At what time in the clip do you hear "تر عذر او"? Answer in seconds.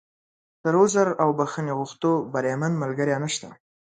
0.61-1.29